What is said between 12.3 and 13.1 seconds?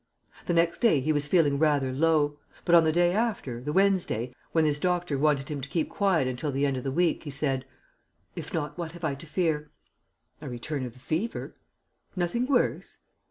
worse?"